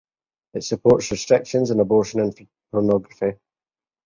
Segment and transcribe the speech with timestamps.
[0.55, 2.35] It supports restrictions on abortion and
[2.71, 3.35] pornography.